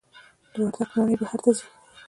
د 0.51 0.53
وردګو 0.61 0.83
مڼې 1.01 1.15
بهر 1.19 1.39
ته 1.43 1.51
ځي؟ 1.57 1.65